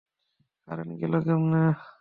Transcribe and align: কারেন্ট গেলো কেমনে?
কারেন্ট 0.67 0.93
গেলো 1.01 1.17
কেমনে? 1.25 1.63